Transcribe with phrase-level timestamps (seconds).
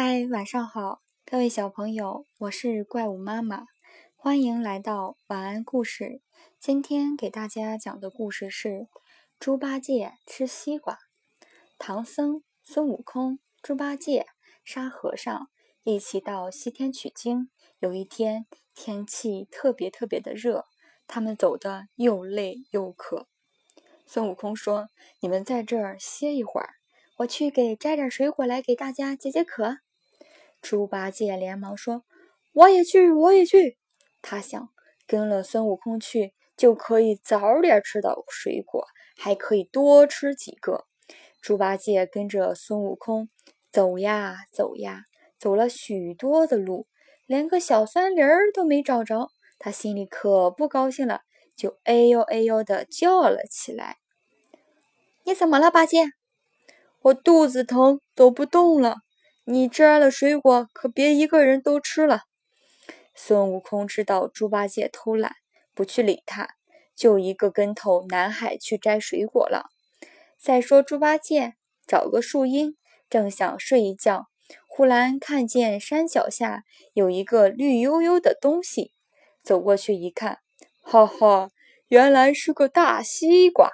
[0.00, 3.66] 嗨，晚上好，各位小朋友，我是怪物妈妈，
[4.14, 6.22] 欢迎来到晚安故事。
[6.60, 8.86] 今天给大家讲的故事是
[9.40, 11.00] 猪八戒吃西瓜。
[11.78, 14.26] 唐僧、孙悟空、猪八戒、
[14.62, 15.48] 沙和尚
[15.82, 17.50] 一起到西天取经。
[17.80, 18.46] 有一天，
[18.76, 20.66] 天气特别特别的热，
[21.08, 23.26] 他们走的又累又渴。
[24.06, 24.86] 孙悟空说
[25.18, 26.74] ：“你们在这儿歇一会儿。”
[27.18, 29.78] 我去给摘点水果来给大家解解渴。
[30.60, 32.04] 猪八戒连忙说
[32.52, 33.78] ：“我也去，我也去。”
[34.20, 34.68] 他想
[35.06, 38.84] 跟了孙悟空去，就可以早点吃到水果，
[39.16, 40.84] 还可以多吃几个。
[41.40, 43.30] 猪八戒跟着孙悟空
[43.70, 45.04] 走呀走呀，
[45.38, 46.86] 走了许多的路，
[47.26, 49.30] 连个小森林儿都没找着。
[49.58, 51.22] 他心里可不高兴了，
[51.56, 53.96] 就哎呦哎呦的叫了起来
[55.24, 56.04] ：“你怎么了，八戒？”
[57.02, 58.96] 我肚子疼，走不动了。
[59.50, 62.24] 你摘了水果，可别一个人都吃了。
[63.14, 65.36] 孙悟空知道猪八戒偷懒，
[65.72, 66.56] 不去理他，
[66.94, 69.70] 就一个跟头南海去摘水果了。
[70.38, 71.54] 再说猪八戒
[71.86, 72.76] 找个树荫，
[73.08, 74.26] 正想睡一觉，
[74.66, 78.92] 忽然看见山脚下有一个绿油油的东西，
[79.42, 80.40] 走过去一看，
[80.82, 81.48] 哈哈，
[81.86, 83.70] 原来是个大西瓜。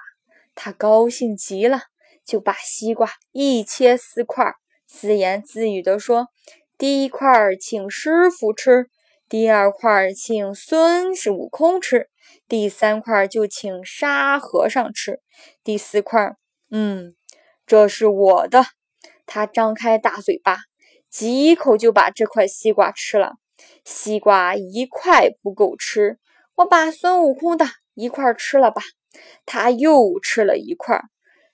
[0.55, 1.81] 他高兴极了。
[2.25, 4.55] 就把西瓜一切四块，
[4.97, 6.29] 自言自语地说
[6.79, 8.87] ：“第一块请师傅吃，
[9.27, 12.09] 第二块请孙悟空吃，
[12.47, 15.19] 第三块就请沙和尚吃，
[15.65, 16.37] 第四块，
[16.71, 17.13] 嗯，
[17.67, 18.63] 这是我的。”
[19.27, 20.59] 他张开大嘴巴，
[21.09, 23.33] 几口就把这块西瓜吃了。
[23.83, 26.19] 西瓜一块不够吃，
[26.55, 28.81] 我把孙悟空的一块吃了吧。
[29.45, 31.01] 他又吃了一块。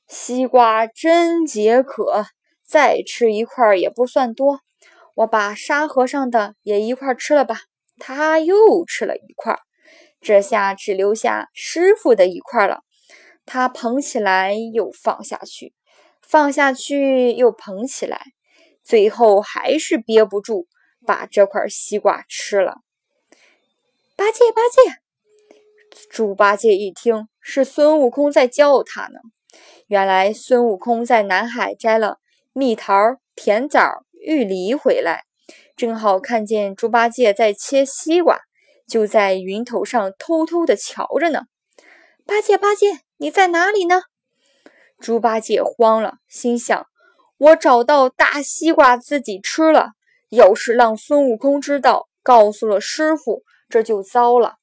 [0.07, 2.25] 西瓜真解渴，
[2.71, 4.61] 再吃一块也不算多。
[5.15, 7.63] 我把沙和尚的也一块吃了吧，
[7.99, 9.59] 他又吃了一块，
[10.21, 12.83] 这下只留下师傅的一块了。
[13.45, 15.73] 他捧起来又放下去，
[16.21, 18.27] 放下去又捧起来，
[18.81, 20.67] 最后还是憋不住，
[21.05, 22.77] 把这块西瓜吃了。
[24.15, 25.01] 八戒，八戒！
[26.09, 29.19] 猪八戒一听是孙悟空在叫他呢。
[29.87, 32.19] 原来孙悟空在南海摘了
[32.53, 32.93] 蜜桃、
[33.33, 35.23] 甜枣、玉梨回来，
[35.77, 38.41] 正好看见猪八戒在切西瓜，
[38.87, 41.43] 就在云头上偷偷的瞧着呢。
[42.25, 44.01] 八戒，八戒，你在哪里呢？
[44.99, 46.85] 猪八戒慌了，心想：
[47.37, 49.91] 我找到大西瓜自己吃了，
[50.29, 54.55] 要是让孙悟空知道，告诉了师傅，这就糟了。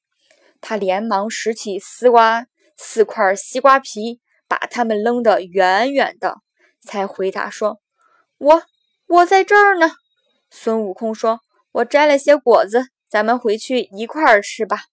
[0.61, 2.45] 他连忙拾起丝瓜
[2.77, 4.21] 四块西瓜皮。
[4.49, 6.37] 把它们扔得远远的，
[6.89, 7.79] 才回答说
[8.39, 8.63] ：“我
[9.05, 9.91] 我在这儿呢。”
[10.49, 11.41] 孙悟空说
[11.71, 14.85] ：“我摘了些果子，咱们回去一块儿吃吧。”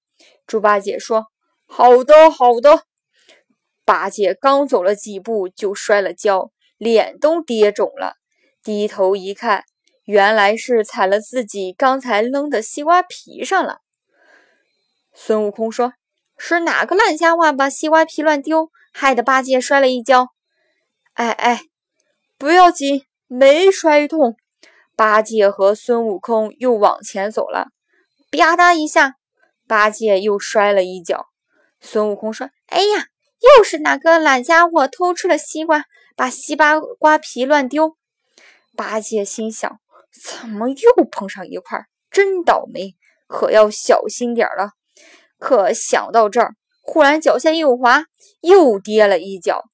[0.47, 1.29] 猪八戒说
[1.67, 2.83] ：“好的，好的。”
[3.87, 8.17] 八戒刚走了几步，就摔了跤，脸都跌肿了。
[8.63, 9.65] 低头一看，
[10.05, 13.79] 原来是踩了自己刚才扔的西瓜皮上了。
[15.15, 15.95] 孙悟空说
[16.37, 20.29] ：“是哪个烂家伙把西瓜皮乱丢？”害得八戒摔了一跤，
[21.13, 21.61] 哎哎，
[22.39, 24.37] 不要紧，没摔痛。
[24.95, 27.69] 八戒和孙悟空又往前走了，
[28.31, 29.15] 吧嗒一下，
[29.67, 31.27] 八戒又摔了一跤。
[31.81, 33.07] 孙悟空说：“哎呀，
[33.41, 37.97] 又是哪个懒家伙偷吃了西瓜，把西瓜瓜皮乱丢？”
[38.77, 39.81] 八戒心想：
[40.23, 41.87] 怎么又碰上一块？
[42.11, 44.73] 真倒霉，可要小心点了。
[45.39, 46.55] 可想到这儿。
[46.89, 48.05] 忽然脚下一滑，
[48.43, 49.65] 又跌了一跤。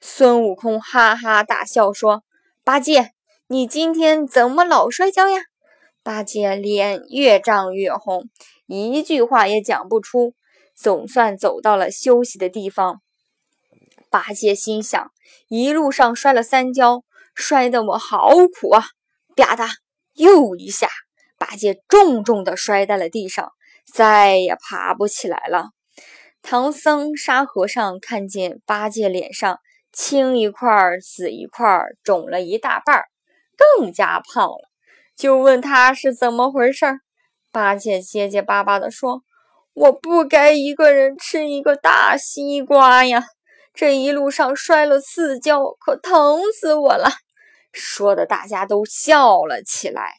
[0.00, 2.22] 孙悟空哈哈大笑说
[2.62, 3.12] ：“八戒，
[3.48, 5.40] 你今天怎么老摔跤呀？”
[6.04, 8.30] 八戒脸越涨越红，
[8.66, 10.34] 一句话也讲不出。
[10.74, 13.02] 总算走到了休息的地方。
[14.10, 15.10] 八戒心想：
[15.48, 17.02] 一路上摔了三跤，
[17.34, 18.84] 摔得我好苦啊！
[19.34, 19.68] 啪嗒，
[20.14, 20.88] 又一下，
[21.36, 23.52] 八戒重重地摔在了地上，
[23.92, 25.70] 再也爬不起来了。
[26.40, 29.58] 唐僧、沙和尚看见八戒脸上
[29.92, 33.06] 青一块儿紫一块儿，肿了一大半儿，
[33.56, 34.68] 更加胖了，
[35.16, 37.00] 就问他是怎么回事儿。
[37.50, 39.22] 八戒结结巴巴地说
[39.74, 43.24] ：“我不该一个人吃一个大西瓜呀！
[43.72, 47.10] 这一路上摔了四跤，可疼死我了。”
[47.72, 50.14] 说的大家都笑了起来。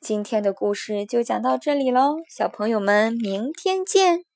[0.00, 4.27] 今天的故事就讲到这里喽，小朋友们，明天见。